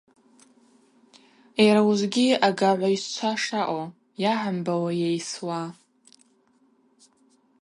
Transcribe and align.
Йара 1.65 1.81
уыжвгьи 1.87 2.39
агагӏв 2.47 2.81
айщчва 2.87 3.31
шаъу– 3.43 3.85
йагӏымбауа, 4.23 4.91
йайсуа. 5.01 5.61